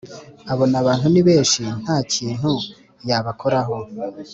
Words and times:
abona 0.53 0.75
abantu 0.81 1.05
nibenshi 1.13 1.61
ntakintu 1.81 2.51
yabakoraho 3.09 3.77